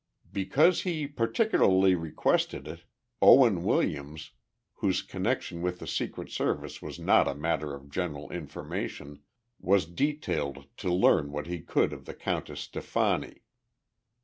Because 0.33 0.81
he 0.81 1.05
particularly 1.05 1.93
requested 1.93 2.67
it, 2.67 2.85
Owen 3.21 3.61
Williams, 3.61 4.31
whose 4.77 5.03
connection 5.03 5.61
with 5.61 5.77
the 5.77 5.85
Secret 5.85 6.31
Service 6.31 6.81
was 6.81 6.97
not 6.97 7.27
a 7.27 7.35
matter 7.35 7.75
of 7.75 7.87
general 7.91 8.27
information, 8.31 9.21
was 9.59 9.85
detailed 9.85 10.65
to 10.77 10.91
learn 10.91 11.31
what 11.31 11.45
he 11.45 11.59
could 11.61 11.93
of 11.93 12.05
the 12.05 12.15
Countess 12.15 12.61
Stefani. 12.61 13.43